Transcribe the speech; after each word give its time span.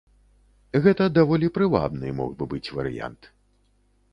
Гэта 0.85 1.03
даволі 1.17 1.49
прывабны 1.57 2.15
мог 2.21 2.31
бы 2.41 2.49
быць 2.55 2.73
варыянт. 2.79 3.21